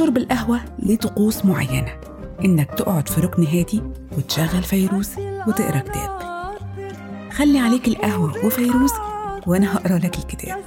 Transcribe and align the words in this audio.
شرب 0.00 0.16
القهوة 0.16 0.60
ليه 0.78 0.96
طقوس 0.96 1.44
معينة. 1.44 1.92
إنك 2.44 2.70
تقعد 2.70 3.08
في 3.08 3.20
ركن 3.20 3.44
هادي 3.44 3.82
وتشغل 4.18 4.62
فيروز 4.62 5.10
وتقرأ 5.48 5.78
كتاب. 5.78 6.20
خلي 7.32 7.58
عليك 7.58 7.88
القهوة 7.88 8.46
وفيروز 8.46 8.92
وأنا 9.46 9.76
هقرأ 9.76 9.98
لك 9.98 10.18
الكتاب. 10.18 10.58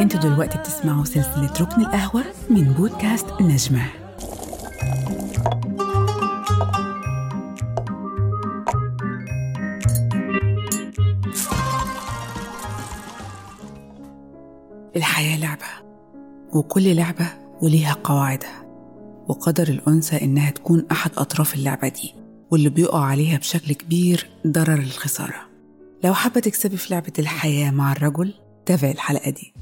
أنتوا 0.00 0.20
دلوقتي 0.20 0.58
بتسمعوا 0.58 1.04
سلسلة 1.04 1.52
ركن 1.60 1.80
القهوة 1.80 2.24
من 2.50 2.64
بودكاست 2.64 3.26
نجمة. 3.40 3.82
الحياة 14.96 15.38
لعبة. 15.38 15.81
وكل 16.52 16.96
لعبة 16.96 17.32
وليها 17.62 17.92
قواعدها 18.04 18.62
وقدر 19.28 19.68
الأنثى 19.68 20.24
إنها 20.24 20.50
تكون 20.50 20.86
أحد 20.90 21.10
أطراف 21.16 21.54
اللعبة 21.54 21.88
دي 21.88 22.14
واللي 22.50 22.68
بيقع 22.68 23.04
عليها 23.04 23.38
بشكل 23.38 23.72
كبير 23.72 24.30
ضرر 24.46 24.78
الخسارة 24.78 25.48
لو 26.04 26.14
حابة 26.14 26.40
تكسبي 26.40 26.76
في 26.76 26.94
لعبة 26.94 27.12
الحياة 27.18 27.70
مع 27.70 27.92
الرجل 27.92 28.34
تابعي 28.66 28.90
الحلقة 28.92 29.30
دي. 29.30 29.54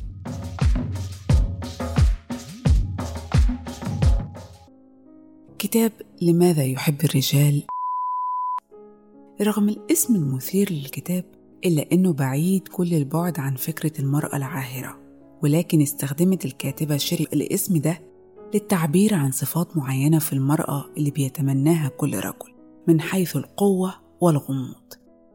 كتاب 5.58 5.92
لماذا 6.22 6.64
يحب 6.64 7.04
الرجال؟ 7.04 7.62
رغم 9.40 9.68
الاسم 9.68 10.14
المثير 10.14 10.72
للكتاب 10.72 11.24
إلا 11.64 11.86
إنه 11.92 12.12
بعيد 12.12 12.68
كل 12.68 12.94
البعد 12.94 13.40
عن 13.40 13.54
فكرة 13.54 14.00
المرأة 14.00 14.36
العاهرة. 14.36 14.99
ولكن 15.42 15.80
استخدمت 15.82 16.44
الكاتبة 16.44 16.96
شيري 16.96 17.26
الاسم 17.32 17.76
ده 17.76 18.00
للتعبير 18.54 19.14
عن 19.14 19.30
صفات 19.30 19.76
معينة 19.76 20.18
في 20.18 20.32
المرأة 20.32 20.84
اللي 20.96 21.10
بيتمناها 21.10 21.88
كل 21.88 22.14
رجل 22.16 22.54
من 22.88 23.00
حيث 23.00 23.36
القوة 23.36 23.94
والغموض. 24.20 24.92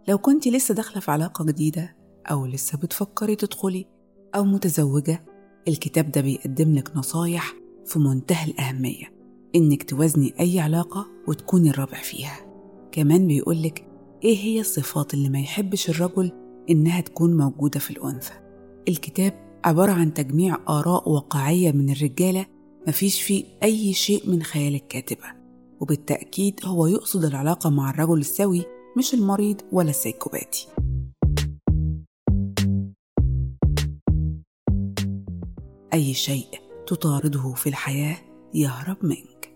لو 0.07 0.17
كنت 0.17 0.47
لسه 0.47 0.73
داخلة 0.73 0.99
في 0.99 1.11
علاقة 1.11 1.45
جديدة 1.45 1.95
أو 2.31 2.45
لسه 2.45 2.77
بتفكري 2.77 3.35
تدخلي 3.35 3.85
أو 4.35 4.43
متزوجة 4.43 5.25
الكتاب 5.67 6.11
ده 6.11 6.21
بيقدم 6.21 6.75
لك 6.75 6.97
نصايح 6.97 7.53
في 7.85 7.99
منتهى 7.99 8.51
الأهمية 8.51 9.13
إنك 9.55 9.83
توازني 9.83 10.33
أي 10.39 10.59
علاقة 10.59 11.07
وتكوني 11.27 11.69
الرابع 11.69 12.01
فيها. 12.01 12.37
كمان 12.91 13.27
بيقولك 13.27 13.87
إيه 14.23 14.37
هي 14.37 14.59
الصفات 14.59 15.13
اللي 15.13 15.29
ما 15.29 15.39
يحبش 15.39 15.89
الرجل 15.89 16.31
إنها 16.69 17.01
تكون 17.01 17.37
موجودة 17.37 17.79
في 17.79 17.91
الأنثى؟ 17.91 18.33
الكتاب 18.87 19.44
عبارة 19.65 19.91
عن 19.91 20.13
تجميع 20.13 20.57
آراء 20.69 21.09
واقعية 21.09 21.71
من 21.71 21.89
الرجالة 21.89 22.45
مفيش 22.87 23.21
فيه 23.21 23.45
أي 23.63 23.93
شيء 23.93 24.29
من 24.29 24.43
خيال 24.43 24.75
الكاتبة. 24.75 25.33
وبالتأكيد 25.79 26.59
هو 26.65 26.87
يقصد 26.87 27.25
العلاقة 27.25 27.69
مع 27.69 27.89
الرجل 27.89 28.19
السوي 28.19 28.65
مش 28.97 29.13
المريض 29.13 29.61
ولا 29.71 29.89
السيكوباتي 29.89 30.67
أي 35.93 36.13
شيء 36.13 36.47
تطارده 36.87 37.53
في 37.53 37.69
الحياة 37.69 38.17
يهرب 38.53 38.97
منك. 39.05 39.55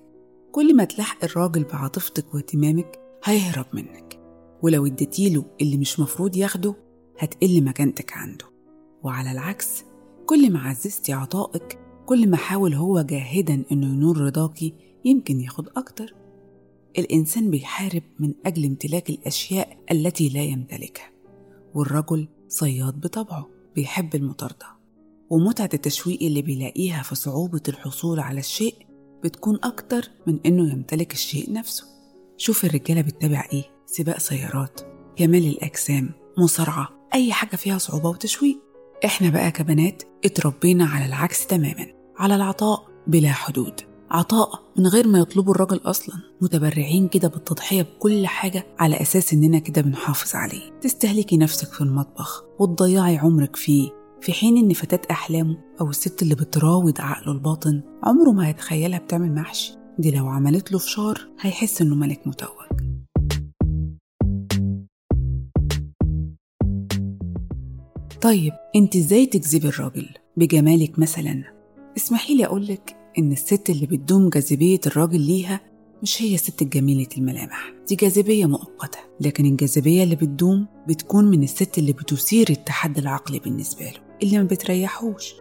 كل 0.52 0.76
ما 0.76 0.84
تلحق 0.84 1.24
الراجل 1.24 1.64
بعاطفتك 1.64 2.34
واهتمامك 2.34 3.00
هيهرب 3.24 3.66
منك. 3.74 4.20
ولو 4.62 4.86
اديتيله 4.86 5.46
اللي 5.62 5.78
مش 5.78 6.00
مفروض 6.00 6.36
ياخده 6.38 6.76
هتقل 7.20 7.64
مكانتك 7.64 8.14
عنده. 8.14 8.46
وعلى 9.04 9.32
العكس 9.32 9.89
كل 10.30 10.54
ما 10.54 10.60
عززتي 10.60 11.14
عطائك 11.14 11.80
كل 12.06 12.30
ما 12.30 12.38
حاول 12.38 12.74
هو 12.74 13.02
جاهدا 13.02 13.64
إنه 13.72 13.88
ينور 13.88 14.18
رضاكي 14.18 14.74
يمكن 15.06 15.42
ياخد 15.42 15.68
أكتر. 15.78 16.16
الإنسان 16.98 17.50
بيحارب 17.52 18.04
من 18.20 18.34
أجل 18.46 18.66
امتلاك 18.66 19.10
الأشياء 19.10 19.78
التي 19.92 20.30
لا 20.30 20.44
يمتلكها 20.44 21.12
والرجل 21.74 22.28
صياد 22.48 23.02
بطبعه 23.02 23.50
بيحب 23.76 24.16
المطاردة. 24.16 24.66
ومتعة 25.30 25.70
التشويق 25.74 26.24
اللي 26.24 26.42
بيلاقيها 26.42 27.04
في 27.04 27.16
صعوبة 27.16 27.64
الحصول 27.70 28.20
على 28.20 28.40
الشيء 28.40 28.76
بتكون 29.24 29.60
أكتر 29.64 30.10
من 30.28 30.40
إنه 30.46 30.72
يمتلك 30.72 31.14
الشيء 31.14 31.54
نفسه. 31.54 31.86
شوف 32.38 32.66
الرجالة 32.66 33.02
بتتابع 33.02 33.48
إيه؟ 33.54 33.64
سباق 33.86 34.18
سيارات 34.18 34.82
كمال 35.16 35.48
الأجسام 35.48 36.12
مصارعة 36.38 36.90
أي 37.14 37.34
حاجة 37.34 37.56
فيها 37.56 37.78
صعوبة 37.78 38.10
وتشويق. 38.10 38.69
إحنا 39.06 39.30
بقى 39.30 39.52
كبنات 39.52 40.04
اتربينا 40.26 40.86
على 40.86 41.06
العكس 41.06 41.48
تماما 41.48 41.88
على 42.18 42.36
العطاء 42.36 42.86
بلا 43.08 43.32
حدود. 43.32 43.74
عطاء 44.12 44.50
من 44.78 44.88
غير 44.88 45.08
ما 45.08 45.20
يطلبوا 45.20 45.54
الراجل 45.56 45.82
أصلا. 45.86 46.16
متبرعين 46.42 47.08
كده 47.08 47.28
بالتضحية 47.28 47.82
بكل 47.82 48.28
حاجة 48.28 48.68
على 48.80 49.02
أساس 49.02 49.34
إننا 49.34 49.60
كده 49.60 49.82
بنحافظ 49.82 50.36
عليه. 50.36 50.80
تستهلكي 50.82 51.38
نفسك 51.38 51.74
في 51.74 51.82
المطبخ 51.82 52.44
وتضيعي 52.60 53.18
عمرك 53.18 53.56
فيه. 53.56 53.90
في 54.22 54.34
حين 54.34 54.58
إن 54.58 54.74
فتاة 54.74 55.02
أحلامه 55.12 55.58
أو 55.82 55.90
الست 55.90 56.22
اللي 56.22 56.36
بتراود 56.36 57.02
عقله 57.02 57.32
الباطن 57.32 57.82
عمره 58.04 58.32
ما 58.32 58.48
هيتخيلها 58.48 59.00
بتعمل 59.00 59.36
محشي. 59.36 59.74
دي 60.00 60.12
لو 60.12 60.28
عملت 60.28 60.72
له 60.72 60.78
فشار 60.80 61.28
هيحس 61.42 61.82
إنه 61.82 61.96
ملك 61.96 62.28
متوج 62.28 62.59
طيب 68.22 68.54
انت 68.76 68.96
إزاي 68.96 69.26
تجذبي 69.26 69.68
الراجل 69.68 70.10
بجمالك 70.38 71.00
مثلا؟ 71.00 71.44
اسمحي 71.98 72.36
لي 72.36 72.46
أقولك 72.46 72.96
إن 73.18 73.32
الست 73.32 73.70
اللي 73.70 73.86
بتدوم 73.86 74.30
جاذبية 74.30 74.80
الراجل 74.88 75.22
ليها 75.22 75.60
مش 76.04 76.22
هي 76.22 76.36
الست 76.36 76.62
الجميلة 76.62 77.08
الملامح. 77.18 77.74
دي 77.88 77.96
جاذبية 77.96 78.46
مؤقتة 78.46 79.00
لكن 79.22 79.46
الجاذبية 79.46 80.04
اللي 80.04 80.16
بتدوم 80.16 80.68
بتكون 80.88 81.26
من 81.26 81.44
الست 81.44 81.78
اللي 81.78 81.94
بتثير 81.94 82.50
التحدي 82.50 83.00
العقلي 83.00 83.40
بالنسبة 83.40 83.86
له 83.86 84.00
اللي 84.24 84.38
ما 84.38 84.44
بتريحوش 84.44 85.34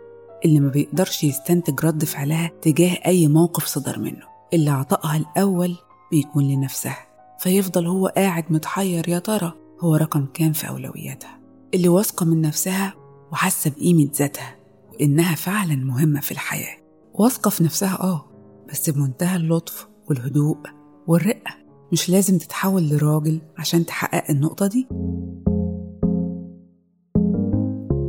اللي 0.44 0.61
ما 0.61 0.69
بيقدرش 0.69 1.25
يستنتج 1.25 1.84
رد 1.84 2.05
فعلها 2.05 2.50
تجاه 2.62 2.99
أي 3.06 3.27
موقف 3.27 3.67
صدر 3.67 3.99
منه. 3.99 4.27
اللي 4.55 4.71
عطائها 4.71 5.17
الأول 5.17 5.77
بيكون 6.11 6.49
لنفسها 6.49 7.06
فيفضل 7.38 7.87
هو 7.87 8.06
قاعد 8.06 8.44
متحير 8.50 9.09
يا 9.09 9.19
ترى 9.19 9.53
هو 9.81 9.94
رقم 9.97 10.27
كام 10.34 10.53
في 10.53 10.69
أولوياتها؟ 10.69 11.38
اللي 11.75 11.89
واثقة 11.89 12.27
من 12.27 12.41
نفسها 12.41 12.95
وحاسة 13.33 13.71
بقيمة 13.71 14.09
ذاتها 14.15 14.56
وإنها 14.93 15.34
فعلا 15.34 15.77
مهمة 15.77 16.21
في 16.21 16.33
الحياة. 16.33 16.77
واثقة 17.15 17.49
في 17.51 17.65
نفسها 17.65 18.01
آه 18.03 18.25
بس 18.71 18.91
بمنتهى 18.91 19.37
اللطف 19.37 19.89
والهدوء 20.09 20.59
والرقة 21.06 21.55
مش 21.93 22.11
لازم 22.11 22.39
تتحول 22.39 22.89
لراجل 22.89 23.41
عشان 23.59 23.87
تحقق 23.87 24.31
النقطة 24.31 24.67
دي. 24.67 24.89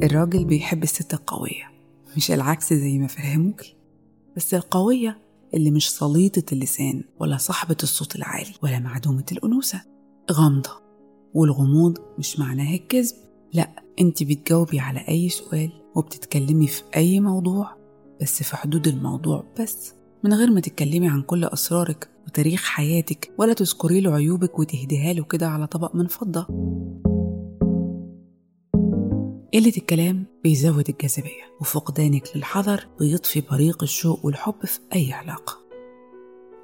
الراجل 0.03 0.45
بيحب 0.45 0.83
الست 0.83 1.13
القوية 1.13 1.71
مش 2.17 2.31
العكس 2.31 2.73
زي 2.73 2.97
ما 2.97 3.07
فهموك. 3.07 3.61
بس 4.37 4.53
القوية 4.53 5.21
اللي 5.53 5.71
مش 5.71 5.91
سليطة 5.91 6.53
اللسان 6.53 7.03
ولا 7.19 7.37
صاحبة 7.37 7.77
الصوت 7.83 8.15
العالي 8.15 8.53
ولا 8.63 8.79
معدومة 8.79 9.25
الأنوثة. 9.31 9.81
غامضة 10.31 10.81
والغموض 11.33 11.97
مش 12.19 12.39
معناه 12.39 12.75
الكذب. 12.75 13.15
لا 13.53 13.69
انت 13.99 14.23
بتجاوبي 14.23 14.79
على 14.79 14.99
أي 15.07 15.29
سؤال 15.29 15.71
وبتتكلمي 15.95 16.67
في 16.67 16.83
أي 16.95 17.19
موضوع 17.19 17.75
بس 18.21 18.43
في 18.43 18.55
حدود 18.55 18.87
الموضوع 18.87 19.43
بس 19.59 19.93
من 20.23 20.33
غير 20.33 20.51
ما 20.51 20.59
تتكلمي 20.59 21.09
عن 21.09 21.21
كل 21.21 21.45
أسرارك 21.45 22.09
وتاريخ 22.27 22.63
حياتك 22.63 23.31
ولا 23.37 23.53
تذكري 23.53 24.01
له 24.01 24.13
عيوبك 24.13 24.59
وتهديها 24.59 25.13
له 25.13 25.23
كده 25.23 25.47
على 25.47 25.67
طبق 25.67 25.95
من 25.95 26.07
فضة. 26.07 26.47
قلة 29.53 29.73
الكلام 29.77 30.25
بيزود 30.43 30.89
الجاذبية 30.89 31.55
وفقدانك 31.61 32.23
للحذر 32.35 32.87
بيطفي 32.99 33.41
بريق 33.51 33.83
الشوق 33.83 34.25
والحب 34.25 34.65
في 34.65 34.79
أي 34.95 35.13
علاقة. 35.13 35.57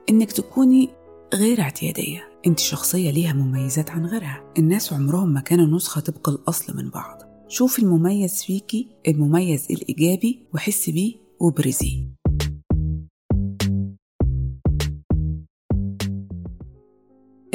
إنك 0.09 0.31
تكوني 0.31 0.89
غير 1.33 1.61
اعتيادية 1.61 2.34
انت 2.47 2.59
شخصية 2.59 3.11
ليها 3.11 3.33
مميزات 3.33 3.89
عن 3.89 4.05
غيرها. 4.05 4.53
الناس 4.57 4.93
عمرهم 4.93 5.29
ما 5.29 5.41
كانوا 5.41 5.65
نسخة 5.77 6.01
طبق 6.01 6.29
الأصل 6.29 6.77
من 6.77 6.89
بعض. 6.89 7.21
شوفي 7.47 7.79
المميز 7.79 8.43
فيكي 8.43 8.87
المميز 9.07 9.67
الإيجابي 9.71 10.47
وحسي 10.53 10.91
بيه 10.91 11.15
وبرزيه 11.39 12.07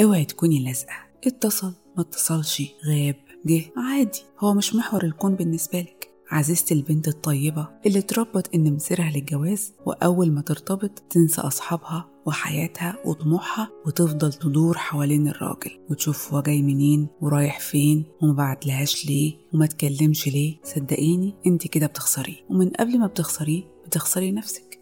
اوعي 0.02 0.24
تكوني 0.24 0.64
لازقة. 0.64 0.94
اتصل 1.26 1.72
ما 1.96 2.02
اتصلش. 2.02 2.62
غاب. 2.88 3.16
جه. 3.46 3.62
عادي. 3.76 4.22
هو 4.38 4.54
مش 4.54 4.74
محور 4.74 5.04
الكون 5.04 5.34
بالنسبة 5.34 5.80
لك. 5.80 6.10
عزيزتي 6.30 6.74
البنت 6.74 7.08
الطيبة 7.08 7.68
اللي 7.86 7.98
اتربت 7.98 8.54
إن 8.54 8.74
مصيرها 8.74 9.10
للجواز 9.10 9.72
وأول 9.86 10.32
ما 10.32 10.40
ترتبط 10.40 10.98
تنسى 11.10 11.40
أصحابها 11.40 12.09
وحياتها 12.26 12.96
وطموحها 13.04 13.70
وتفضل 13.86 14.32
تدور 14.32 14.78
حوالين 14.78 15.28
الراجل 15.28 15.78
وتشوف 15.90 16.34
هو 16.34 16.42
جاي 16.42 16.62
منين 16.62 17.08
ورايح 17.20 17.60
فين 17.60 18.04
وما 18.22 18.32
بعتلهاش 18.32 19.06
ليه 19.06 19.34
وما 19.54 19.66
تكلمش 19.66 20.28
ليه. 20.28 20.56
صدقيني 20.64 21.34
انت 21.46 21.66
كده 21.66 21.86
بتخسريه 21.86 22.44
ومن 22.50 22.70
قبل 22.70 22.98
ما 22.98 23.06
بتخسريه 23.06 23.62
بتخسري 23.86 24.32
نفسك. 24.32 24.80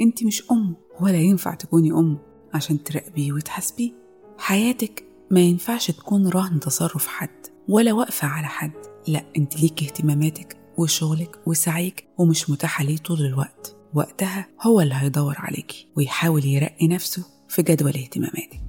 انت 0.00 0.24
مش 0.24 0.42
أمه 0.50 0.76
ولا 1.00 1.18
ينفع 1.18 1.54
تكوني 1.54 1.92
أمه 1.92 2.18
عشان 2.54 2.84
تراقبيه 2.84 3.32
وتحاسبيه. 3.32 3.92
حياتك 4.38 5.04
ما 5.30 5.40
ينفعش 5.40 5.90
تكون 5.90 6.28
رهن 6.28 6.60
تصرف 6.60 7.06
حد 7.06 7.46
ولا 7.68 7.92
واقفة 7.92 8.28
على 8.28 8.46
حد. 8.46 8.72
لا 9.08 9.24
انت 9.36 9.60
ليك 9.60 9.82
اهتماماتك 9.82 10.56
وشغلك 10.78 11.40
وسعيك 11.46 12.08
ومش 12.18 12.50
متاحة 12.50 12.84
ليه 12.84 12.96
طول 12.96 13.20
الوقت. 13.20 13.73
وقتها 13.94 14.46
هو 14.62 14.80
اللي 14.80 14.94
هيدور 14.94 15.34
عليكي 15.38 15.88
ويحاول 15.96 16.44
يرقي 16.44 16.88
نفسه 16.88 17.24
في 17.48 17.62
جدول 17.62 17.92
اهتماماتك. 17.96 18.60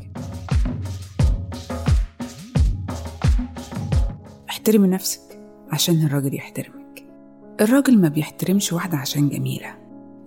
احترمي 4.49 4.87
نفسك 4.87 5.39
عشان 5.71 6.05
الراجل 6.05 6.35
يحترمك. 6.35 7.05
الراجل 7.61 7.97
ما 7.97 8.09
بيحترمش 8.09 8.73
واحدة 8.73 8.97
عشان 8.97 9.29
جميلة. 9.29 9.75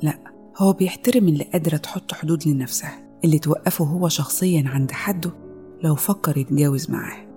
لا 0.02 0.19
هو 0.56 0.73
بيحترم 0.73 1.29
اللي 1.29 1.44
قادرة 1.44 1.76
تحط 1.76 2.12
حدود 2.14 2.49
لنفسها 2.49 3.08
اللي 3.25 3.38
توقفه 3.38 3.85
هو 3.85 4.08
شخصيا 4.08 4.64
عند 4.67 4.90
حده 4.90 5.31
لو 5.82 5.94
فكر 5.94 6.38
يتجاوز 6.38 6.90
معاه 6.90 7.29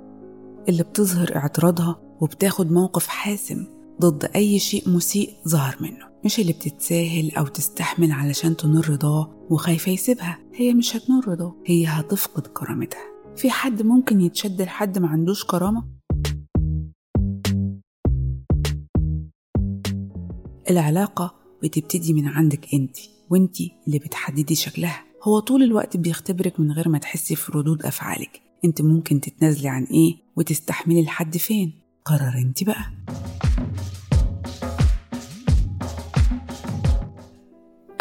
اللي 0.69 0.83
بتظهر 0.83 1.35
اعتراضها 1.35 2.01
وبتاخد 2.21 2.71
موقف 2.71 3.07
حاسم 3.07 3.67
ضد 4.01 4.31
أي 4.35 4.59
شيء 4.59 4.89
مسيء 4.89 5.33
ظهر 5.47 5.77
منه. 5.81 6.05
مش 6.25 6.39
اللي 6.39 6.53
بتتساهل 6.53 7.31
أو 7.37 7.47
تستحمل 7.47 8.11
علشان 8.11 8.57
تنور 8.57 8.89
رضاه 8.89 9.47
وخايفة 9.49 9.91
يسيبها. 9.91 10.39
هي 10.55 10.73
مش 10.73 10.95
هتنور 10.95 11.27
رضاه 11.27 11.55
هي 11.65 11.85
هتفقد 11.85 12.47
كرامتها. 12.47 13.01
في 13.35 13.49
حد 13.51 13.81
ممكن 13.81 14.21
يتشد 14.21 14.61
لحد 14.61 14.97
ما 14.97 15.07
عندوش 15.07 15.45
كرامة؟ 15.45 15.83
العلاقة 20.69 21.35
بتبتدي 21.63 22.13
من 22.13 22.27
عندك 22.27 22.67
أنت 22.73 22.97
وأنت 23.29 23.57
اللي 23.87 23.99
بتحددي 23.99 24.55
شكلها. 24.55 25.03
هو 25.23 25.39
طول 25.39 25.63
الوقت 25.63 25.97
بيختبرك 25.97 26.59
من 26.59 26.71
غير 26.71 26.89
ما 26.89 26.97
تحسي 26.97 27.35
في 27.35 27.51
ردود 27.51 27.85
أفعالك. 27.85 28.41
أنت 28.65 28.81
ممكن 28.81 29.21
تتنازلي 29.21 29.69
عن 29.69 29.83
إيه 29.83 30.15
وتستحملي 30.35 31.03
لحد 31.03 31.37
فين؟ 31.37 31.73
قرر 32.05 32.37
أنت 32.37 32.63
بقى. 32.63 32.85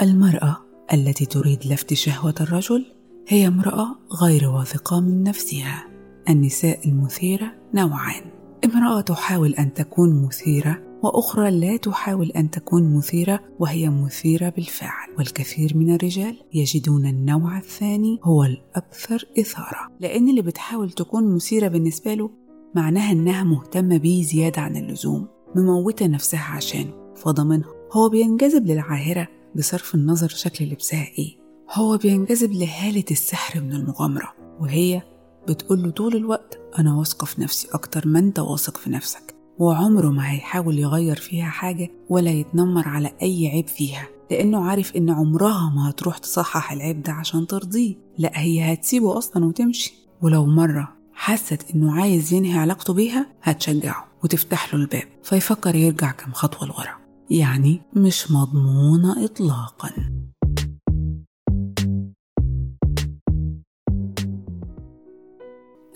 المرأة 0.03 0.57
التي 0.93 1.27
تريد 1.27 1.67
لفت 1.67 1.95
شهوة 1.95 2.35
الرجل 2.41 2.87
هي 3.29 3.47
امرأة 3.47 3.97
غير 4.23 4.49
واثقة 4.49 5.01
من 5.01 5.23
نفسها. 5.23 5.87
النساء 6.29 6.89
المثيرة 6.89 7.53
نوعان. 7.75 8.23
امرأة 8.65 9.01
تحاول 9.01 9.55
أن 9.55 9.75
تكون 9.75 10.25
مثيرة 10.27 10.83
وأخرى 11.03 11.51
لا 11.51 11.77
تحاول 11.77 12.31
أن 12.31 12.51
تكون 12.51 12.97
مثيرة 12.97 13.41
وهي 13.59 13.89
مثيرة 13.89 14.49
بالفعل. 14.49 15.09
والكثير 15.19 15.77
من 15.77 15.95
الرجال 15.95 16.37
يجدون 16.55 17.07
النوع 17.07 17.59
الثاني 17.59 18.19
هو 18.25 18.45
الأكثر 18.45 19.25
إثارة. 19.41 19.91
لأن 20.01 20.29
اللي 20.29 20.43
بتحاول 20.43 20.91
تكون 20.91 21.35
مثيرة 21.35 21.69
بالنسبة 21.69 22.15
له 22.15 22.31
معناها 22.75 23.13
إنها 23.13 23.45
مهتمة 23.45 23.97
بيه 23.97 24.23
زيادة 24.23 24.63
عن 24.63 24.77
اللزوم 24.77 25.29
مموتة 25.57 26.07
نفسها 26.07 26.55
عشانه 26.57 27.15
فضمنها. 27.17 27.69
هو 27.93 28.09
بينجذب 28.09 28.67
للعاهرة 28.67 29.40
بصرف 29.57 29.95
النظر 29.95 30.29
شكل 30.29 30.65
لبسها 30.65 31.07
إيه؟ 31.19 31.37
هو 31.73 31.97
بينجذب 31.97 32.53
لهالة 32.53 33.05
السحر 33.11 33.61
من 33.61 33.73
المغامرة 33.73 34.33
وهي 34.61 35.03
بتقول 35.49 35.83
له 35.83 35.91
طول 35.91 36.17
الوقت 36.17 36.61
أنا 36.79 36.95
واثقة 36.95 37.25
في 37.25 37.41
نفسي 37.41 37.69
أكتر 37.73 38.09
ما 38.09 38.19
أنت 38.19 38.39
واثق 38.39 38.77
في 38.77 38.91
نفسك 38.91 39.35
وعمره 39.59 40.09
ما 40.09 40.33
هيحاول 40.33 40.79
يغير 40.79 41.17
فيها 41.17 41.49
حاجة 41.51 41.91
ولا 42.09 42.31
يتنمر 42.31 42.89
على 42.89 43.13
أي 43.23 43.49
عيب 43.49 43.69
فيها 43.69 44.09
لأنه 44.31 44.65
عارف 44.65 44.97
إن 44.97 45.11
عمرها 45.11 45.71
ما 45.77 45.91
هتروح 45.91 46.19
تصحح 46.19 46.73
العيب 46.73 47.03
ده 47.03 47.13
عشان 47.13 47.47
ترضيه 47.47 47.95
لا 48.19 48.31
هي 48.35 48.73
هتسيبه 48.73 49.19
أصلا 49.19 49.45
وتمشي 49.45 49.95
ولو 50.23 50.47
مرة 50.47 50.89
حست 51.15 51.67
إنه 51.75 52.01
عايز 52.01 52.33
ينهي 52.33 52.59
علاقته 52.59 52.95
بيها 52.95 53.27
هتشجعه 53.43 54.07
وتفتح 54.25 54.75
له 54.75 54.81
الباب 54.81 55.09
فيفكر 55.23 55.75
يرجع 55.75 56.11
كم 56.11 56.33
خطوة 56.33 56.69
لورا. 56.69 57.00
يعني 57.31 57.81
مش 57.97 58.31
مضمونة 58.31 59.25
إطلاقا. 59.25 59.91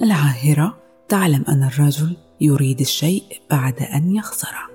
العاهرة 0.02 0.78
تعلم 1.08 1.44
أن 1.48 1.62
الرجل 1.62 2.16
يريد 2.40 2.81
الشيء 2.81 3.22
بعد 3.50 3.82
أن 3.82 4.16
يخسره. 4.16 4.75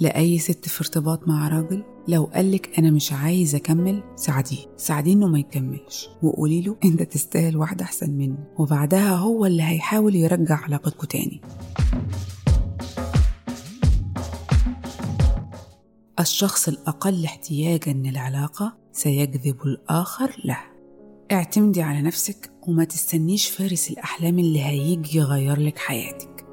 لأي 0.00 0.38
ست 0.38 0.68
في 0.68 0.80
ارتباط 0.80 1.28
مع 1.28 1.48
راجل؟ 1.48 1.84
لو 2.08 2.24
قالك 2.24 2.78
أنا 2.78 2.90
مش 2.90 3.12
عايز 3.12 3.54
أكمل 3.54 4.02
ساعديه. 4.16 4.66
ساعديه 4.76 5.12
إنه 5.12 5.26
ما 5.26 5.38
يكملش. 5.38 6.08
وقولي 6.22 6.60
له 6.60 6.76
أنت 6.84 7.02
تستاهل 7.02 7.56
واحدة 7.56 7.84
أحسن 7.84 8.10
مني. 8.10 8.44
وبعدها 8.58 9.14
هو 9.14 9.46
اللي 9.46 9.62
هيحاول 9.62 10.14
يرجع 10.14 10.56
علاقتكم 10.56 11.06
تاني. 11.06 11.40
الشخص 16.20 16.68
الأقل 16.68 17.24
احتياجا 17.24 17.92
للعلاقة 17.92 18.76
سيجذب 18.92 19.62
الآخر 19.66 20.36
له. 20.44 20.58
اعتمدي 21.32 21.82
على 21.82 22.02
نفسك 22.02 22.50
وما 22.68 22.84
تستنيش 22.84 23.48
فارس 23.48 23.90
الأحلام 23.90 24.38
اللي 24.38 24.62
هيجي 24.62 25.18
يغير 25.18 25.60
لك 25.60 25.78
حياتك. 25.78 26.46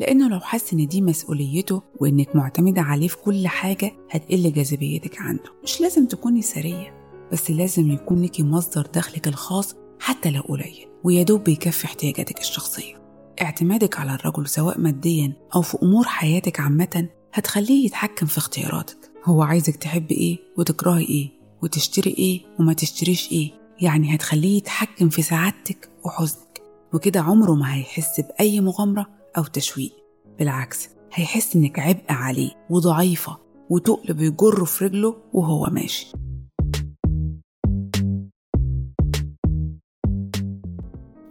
لأنه 0.00 0.28
لو 0.28 0.40
حس 0.40 0.72
إن 0.72 0.86
دي 0.86 1.02
مسؤوليته 1.02 1.82
وإنك 2.00 2.36
معتمدة 2.36 2.82
عليه 2.82 3.08
في 3.08 3.16
كل 3.16 3.48
حاجة 3.48 3.92
هتقل 4.10 4.52
جاذبيتك 4.52 5.20
عنده. 5.20 5.50
مش 5.64 5.80
لازم 5.80 6.06
تكوني 6.06 6.42
سرية 6.42 6.94
بس 7.32 7.50
لازم 7.50 7.90
يكون 7.90 8.22
لك 8.22 8.40
مصدر 8.40 8.86
دخلك 8.94 9.28
الخاص 9.28 9.74
حتى 10.00 10.30
لو 10.30 10.40
قليل 10.42 10.86
ويدوب 11.04 11.44
بيكفي 11.44 11.84
احتياجاتك 11.84 12.40
الشخصية. 12.40 13.00
اعتمادك 13.42 14.00
على 14.00 14.14
الرجل 14.14 14.48
سواء 14.48 14.78
ماديا 14.80 15.32
أو 15.54 15.62
في 15.62 15.78
أمور 15.82 16.04
حياتك 16.04 16.60
عامة 16.60 17.08
هتخليه 17.34 17.86
يتحكم 17.86 18.26
في 18.26 18.38
اختياراتك 18.38 18.99
هو 19.24 19.42
عايزك 19.42 19.76
تحبي 19.76 20.14
إيه 20.14 20.38
وتكرهي 20.58 21.04
إيه 21.04 21.28
وتشتري 21.62 22.10
إيه 22.18 22.40
وما 22.58 22.72
تشتريش 22.72 23.32
إيه؟ 23.32 23.50
يعني 23.80 24.14
هتخليه 24.14 24.56
يتحكم 24.56 25.08
في 25.08 25.22
سعادتك 25.22 25.90
وحزنك 26.04 26.62
وكده 26.92 27.20
عمره 27.20 27.54
ما 27.54 27.74
هيحس 27.74 28.20
بأي 28.20 28.60
مغامرة 28.60 29.06
أو 29.38 29.44
تشويق. 29.44 29.92
بالعكس 30.38 30.88
هيحس 31.12 31.56
إنك 31.56 31.78
عبء 31.78 32.04
عليه 32.08 32.50
وضعيفة 32.70 33.38
وتقل 33.70 34.14
بيجره 34.14 34.64
في 34.64 34.84
رجله 34.84 35.16
وهو 35.32 35.66
ماشي. 35.66 36.12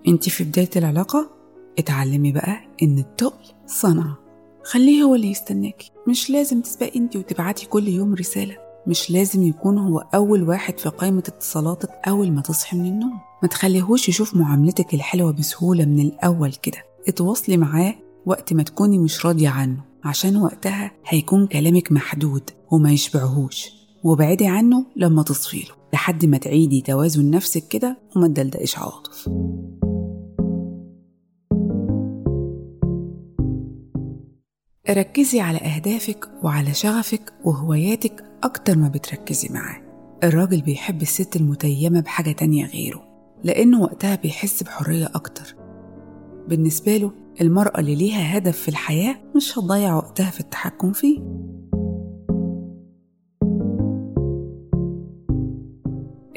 انت 0.07 0.29
في 0.29 0.43
بداية 0.43 0.69
العلاقة؟ 0.75 1.29
اتعلمي 1.79 2.31
بقى 2.31 2.57
إن 2.83 2.97
التقل 2.99 3.45
صنعة 3.65 4.17
خليه 4.63 5.03
هو 5.03 5.15
اللي 5.15 5.31
يستناكي. 5.31 5.91
مش 6.09 6.29
لازم 6.29 6.61
تسبقي 6.61 6.99
انت 6.99 7.15
وتبعتي 7.15 7.65
كل 7.65 7.87
يوم 7.87 8.13
رسالة. 8.13 8.57
مش 8.87 9.11
لازم 9.11 9.43
يكون 9.43 9.77
هو 9.77 9.99
أول 9.99 10.49
واحد 10.49 10.79
في 10.79 10.89
قائمة 10.89 11.23
اتصالاتك 11.27 11.89
أول 12.07 12.31
ما 12.31 12.41
تصحي 12.41 12.77
من 12.77 12.85
النوم. 12.85 13.19
ما 13.43 13.47
تخليهوش 13.47 14.09
يشوف 14.09 14.35
معاملتك 14.35 14.93
الحلوة 14.93 15.31
بسهولة 15.31 15.85
من 15.85 15.99
الأول 15.99 16.53
كده. 16.53 16.77
اتواصلي 17.07 17.57
معاه 17.57 17.95
وقت 18.25 18.53
ما 18.53 18.63
تكوني 18.63 18.97
مش 18.99 19.25
راضية 19.25 19.49
عنه 19.49 19.77
عشان 20.03 20.37
وقتها 20.37 20.91
هيكون 21.07 21.47
كلامك 21.47 21.91
محدود 21.91 22.49
وما 22.71 22.91
يشبعهوش. 22.91 23.69
وابعدي 24.03 24.47
عنه 24.47 24.85
لما 24.95 25.23
تصفيله 25.23 25.71
لحد 25.93 26.25
ما 26.25 26.37
تعيدي 26.37 26.81
توازن 26.81 27.29
نفسك 27.29 27.67
كده 27.67 27.97
وما 28.15 28.27
تدلدقش 28.27 28.77
عواطف. 28.77 29.29
ركزي 34.89 35.39
على 35.39 35.57
أهدافك 35.57 36.29
وعلى 36.43 36.73
شغفك 36.73 37.33
وهواياتك 37.43 38.23
أكتر 38.43 38.77
ما 38.77 38.87
بتركزي 38.87 39.49
معاه. 39.53 39.81
الراجل 40.23 40.61
بيحب 40.61 41.01
الست 41.01 41.35
المتيمة 41.35 41.99
بحاجة 41.99 42.31
تانية 42.31 42.65
غيره 42.65 43.03
لأنه 43.43 43.81
وقتها 43.81 44.15
بيحس 44.15 44.63
بحرية 44.63 45.05
أكتر. 45.05 45.55
بالنسبة 46.47 46.97
له 46.97 47.11
المرأة 47.41 47.79
اللي 47.79 47.95
ليها 47.95 48.37
هدف 48.37 48.57
في 48.57 48.69
الحياة 48.69 49.15
مش 49.35 49.59
هتضيع 49.59 49.95
وقتها 49.95 50.29
في 50.29 50.39
التحكم 50.39 50.91
فيه. 50.91 51.19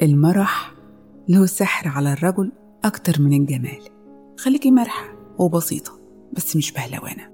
المرح 0.01 0.73
له 1.29 1.45
سحر 1.45 1.87
على 1.87 2.13
الرجل 2.13 2.51
أكتر 2.83 3.21
من 3.21 3.33
الجمال. 3.33 3.81
خليكي 4.39 4.71
مرحة 4.71 5.05
وبسيطة 5.39 5.91
بس 6.33 6.55
مش 6.55 6.71
بهلوانة. 6.71 7.32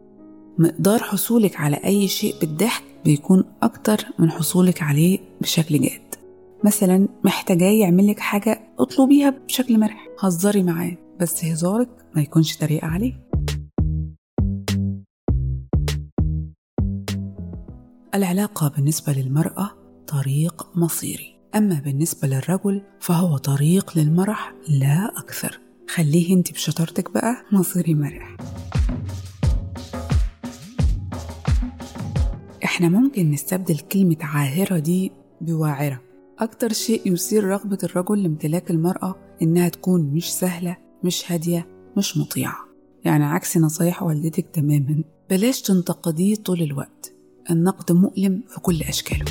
مقدار 0.59 0.99
حصولك 1.03 1.55
على 1.59 1.75
أي 1.75 2.07
شيء 2.07 2.35
بالضحك 2.39 2.83
بيكون 3.05 3.43
أكتر 3.63 4.05
من 4.19 4.31
حصولك 4.31 4.81
عليه 4.83 5.19
بشكل 5.41 5.81
جاد. 5.81 6.15
مثلا 6.63 7.07
محتاجاه 7.23 7.71
يعملك 7.71 8.19
حاجة 8.19 8.61
اطلبيها 8.79 9.29
بشكل 9.29 9.79
مرح. 9.79 10.07
هزري 10.19 10.63
معاه 10.63 10.97
بس 11.19 11.45
هزارك 11.45 11.89
ما 12.15 12.21
يكونش 12.21 12.57
طريقة 12.57 12.87
عليه. 12.87 13.29
العلاقة 18.15 18.67
بالنسبة 18.67 19.13
للمرأة 19.13 19.71
طريق 20.07 20.67
مصيري. 20.75 21.35
أما 21.55 21.81
بالنسبة 21.85 22.27
للرجل 22.27 22.81
فهو 22.99 23.37
طريق 23.37 23.97
للمرح 23.97 24.53
لا 24.69 25.11
أكثر. 25.17 25.59
خليه 25.89 26.35
أنت 26.35 26.51
بشطارتك 26.51 27.11
بقى 27.11 27.35
مصيري 27.51 27.93
مرح. 27.93 28.35
إحنا 32.79 32.99
ممكن 32.99 33.31
نستبدل 33.31 33.79
كلمة 33.79 34.17
عاهرة 34.21 34.79
دي 34.79 35.11
بواعرة. 35.41 36.01
أكتر 36.39 36.73
شيء 36.73 37.13
يثير 37.13 37.43
رغبة 37.43 37.77
الرجل 37.83 38.23
لامتلاك 38.23 38.71
المرأة 38.71 39.15
إنها 39.41 39.69
تكون 39.69 40.01
مش 40.01 40.33
سهلة 40.33 40.77
مش 41.03 41.31
هادية 41.31 41.67
مش 41.97 42.17
مطيعة. 42.17 42.55
يعني 43.05 43.23
عكس 43.23 43.57
نصايح 43.57 44.03
والدتك 44.03 44.45
تماما 44.53 45.03
بلاش 45.29 45.61
تنتقديه 45.61 46.35
طول 46.35 46.61
الوقت. 46.61 47.13
النقد 47.51 47.91
مؤلم 47.91 48.43
في 48.47 48.59
كل 48.59 48.81
أشكاله. 48.81 49.25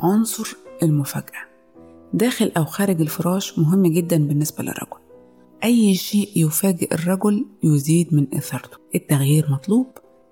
عنصر 0.00 0.56
المفاجأة. 0.82 1.44
داخل 2.14 2.52
أو 2.56 2.64
خارج 2.64 3.00
الفراش 3.00 3.58
مهم 3.58 3.86
جدا 3.86 4.28
بالنسبة 4.28 4.62
للرجل. 4.64 5.03
أي 5.64 5.94
شيء 5.94 6.30
يفاجئ 6.36 6.94
الرجل 6.94 7.46
يزيد 7.62 8.14
من 8.14 8.34
إثارته 8.34 8.76
التغيير 8.94 9.50
مطلوب 9.50 9.86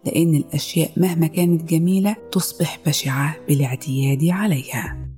لأن 0.06 0.34
الأشياء 0.34 0.92
مهما 0.96 1.26
كانت 1.26 1.62
جميلة 1.64 2.16
تصبح 2.32 2.80
بشعة 2.86 3.36
بالاعتياد 3.48 4.24
عليها. 4.24 5.08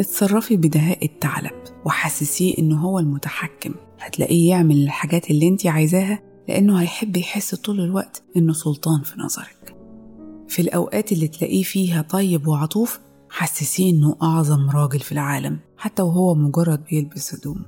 اتصرفي 0.00 0.56
بدهاء 0.56 1.04
الثعلب 1.04 1.64
وحسسيه 1.86 2.58
إنه 2.58 2.80
هو 2.80 2.98
المتحكم. 2.98 3.74
هتلاقيه 4.00 4.50
يعمل 4.50 4.84
الحاجات 4.84 5.30
اللي 5.30 5.48
انت 5.48 5.66
عايزاها 5.66 6.22
لأنه 6.48 6.80
هيحب 6.80 7.16
يحس 7.16 7.54
طول 7.54 7.80
الوقت 7.80 8.22
إنه 8.36 8.52
سلطان 8.52 9.02
في 9.02 9.20
نظرك. 9.20 9.76
في 10.48 10.62
الأوقات 10.62 11.12
اللي 11.12 11.28
تلاقيه 11.28 11.62
فيها 11.62 12.02
طيب 12.02 12.48
وعطوف 12.48 13.05
حسسيه 13.38 13.90
إنه 13.90 14.16
أعظم 14.22 14.70
راجل 14.70 15.00
في 15.00 15.12
العالم 15.12 15.58
حتى 15.76 16.02
وهو 16.02 16.34
مجرد 16.34 16.84
بيلبس 16.84 17.34
هدوم. 17.34 17.62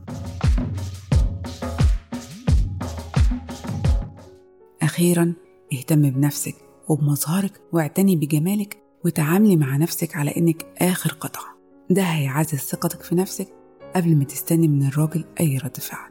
أخيرا 4.83 5.35
اهتم 5.73 6.11
بنفسك 6.11 6.55
وبمظهرك 6.89 7.61
واعتني 7.73 8.17
بجمالك 8.17 8.83
وتعاملي 9.05 9.57
مع 9.57 9.77
نفسك 9.77 10.17
على 10.17 10.37
إنك 10.37 10.67
آخر 10.79 11.11
قطعة 11.13 11.59
ده 11.91 12.03
هيعزز 12.03 12.59
ثقتك 12.59 13.03
في 13.03 13.15
نفسك 13.15 13.49
قبل 13.97 14.17
ما 14.17 14.25
تستني 14.25 14.69
من 14.69 14.87
الراجل 14.87 15.25
أي 15.41 15.59
رد 15.59 15.77
فعل. 15.77 16.11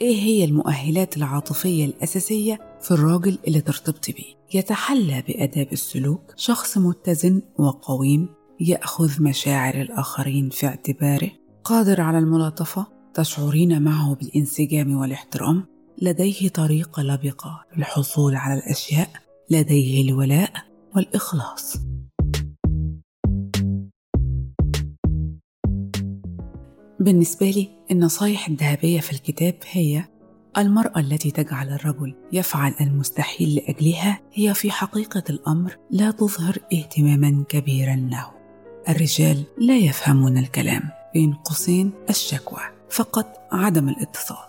إيه 0.00 0.16
هي 0.16 0.44
المؤهلات 0.44 1.16
العاطفية 1.16 1.84
الأساسية 1.84 2.73
في 2.84 2.90
الراجل 2.90 3.38
اللي 3.46 3.60
ترتبطي 3.60 4.12
بيه؟ 4.12 4.58
يتحلى 4.58 5.22
بآداب 5.28 5.72
السلوك 5.72 6.34
شخص 6.36 6.78
متزن 6.78 7.42
وقويم 7.58 8.28
يأخذ 8.60 9.22
مشاعر 9.22 9.74
الآخرين 9.74 10.50
في 10.50 10.66
اعتباره. 10.66 11.30
قادر 11.64 12.00
على 12.00 12.18
الملاطفة 12.18 12.86
تشعرين 13.14 13.82
معه 13.82 14.14
بالانسجام 14.14 14.96
والاحترام. 14.96 15.64
لديه 16.02 16.48
طريقة 16.48 17.02
لبقة 17.02 17.64
للحصول 17.76 18.34
على 18.36 18.60
الأشياء. 18.60 19.08
لديه 19.50 20.02
الولاء 20.08 20.52
والإخلاص. 20.96 21.76
بالنسبة 27.00 27.50
لي 27.50 27.68
النصايح 27.90 28.48
الذهبية 28.48 29.00
في 29.00 29.12
الكتاب 29.12 29.54
هي 29.70 30.04
المرأة 30.58 31.00
التي 31.00 31.30
تجعل 31.30 31.68
الرجل 31.68 32.14
يفعل 32.32 32.74
المستحيل 32.80 33.54
لأجلها 33.54 34.20
هي 34.32 34.54
في 34.54 34.70
حقيقة 34.70 35.22
الأمر 35.30 35.76
لا 35.90 36.10
تظهر 36.10 36.58
اهتماما 36.72 37.44
كبيرا 37.48 37.96
له. 37.96 38.30
الرجال 38.88 39.44
لا 39.58 39.76
يفهمون 39.76 40.38
الكلام 40.38 40.82
بين 41.14 41.32
قوسين 41.34 41.92
الشكوى 42.10 42.60
فقط 42.90 43.48
عدم 43.52 43.88
الاتصال. 43.88 44.46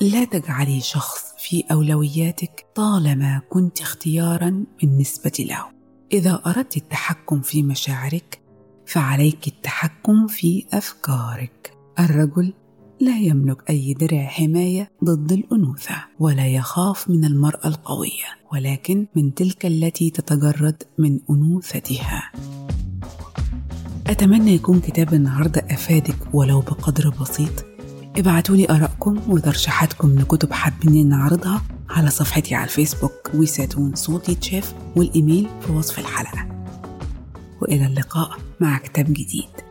لا 0.00 0.24
تجعلي 0.24 0.80
شخص 0.80 1.34
في 1.38 1.64
أولوياتك 1.72 2.66
طالما 2.74 3.40
كنت 3.50 3.80
اختيارا 3.80 4.64
بالنسبة 4.80 5.32
له. 5.38 5.64
إذا 6.12 6.42
أردت 6.46 6.76
التحكم 6.76 7.40
في 7.40 7.62
مشاعرك 7.62 8.40
فعليك 8.86 9.46
التحكم 9.46 10.26
في 10.26 10.66
أفكارك. 10.72 11.76
الرجل 11.98 12.52
لا 13.00 13.18
يملك 13.18 13.70
أي 13.70 13.94
درع 13.94 14.26
حماية 14.26 14.90
ضد 15.04 15.32
الأنوثة 15.32 15.94
ولا 16.20 16.46
يخاف 16.46 17.10
من 17.10 17.24
المرأة 17.24 17.66
القوية 17.66 18.26
ولكن 18.52 19.06
من 19.16 19.34
تلك 19.34 19.66
التي 19.66 20.10
تتجرد 20.10 20.82
من 20.98 21.18
أنوثتها. 21.30 22.32
أتمنى 24.06 24.54
يكون 24.54 24.80
كتاب 24.80 25.14
النهاردة 25.14 25.60
أفادك 25.70 26.16
ولو 26.32 26.60
بقدر 26.60 27.08
بسيط. 27.20 27.64
ابعتوا 28.16 28.56
لي 28.56 28.70
آرائكم 28.70 29.20
وترشيحاتكم 29.28 30.18
لكتب 30.18 30.52
حابين 30.52 31.08
نعرضها 31.08 31.62
على 31.90 32.10
صفحتي 32.10 32.54
على 32.54 32.64
الفيسبوك 32.64 33.30
ويساتون 33.34 33.94
صوتي 33.94 34.34
تشيف 34.34 34.74
والإيميل 34.96 35.48
في 35.60 35.72
وصف 35.72 35.98
الحلقة. 35.98 36.46
وإلى 37.62 37.86
اللقاء 37.86 38.30
مع 38.60 38.78
كتاب 38.78 39.06
جديد. 39.06 39.65